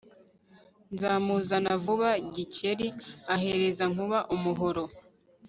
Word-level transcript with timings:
nzawuzana 0.93 1.71
vuba» 1.83 2.09
Gikeli 2.33 2.87
ahereza 3.33 3.83
Nkuba 3.91 4.19
umuhoro 4.35 4.83